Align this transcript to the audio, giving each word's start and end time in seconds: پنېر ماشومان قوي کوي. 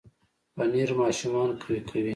پنېر 0.55 0.89
ماشومان 1.01 1.49
قوي 1.61 1.79
کوي. 1.89 2.09